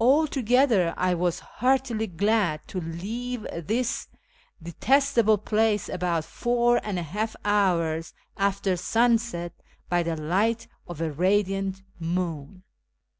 [0.00, 4.08] Altogether I was heartily glad to leave this
[4.60, 9.52] detestable place about four and a half hours after sunset,
[9.88, 12.64] by the light of a radiant moon.